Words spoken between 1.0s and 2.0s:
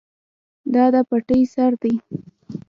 پټی سر دی.